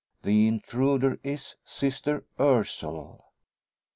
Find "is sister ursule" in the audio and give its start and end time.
1.23-3.23